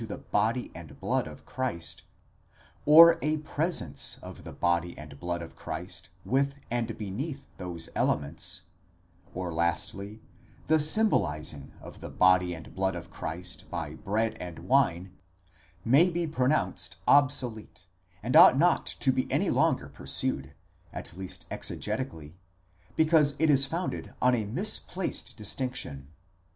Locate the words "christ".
1.45-2.05, 5.55-6.09, 13.11-13.69